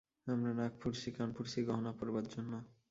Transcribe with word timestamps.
আমরা 0.27 0.51
নাক 0.53 0.73
ফুঁড়ছি, 0.81 1.07
কান 1.11 1.29
ফুঁড়ছি 1.35 1.59
গহনা 1.67 1.91
পরবার 1.99 2.25
জন্য। 2.27 2.53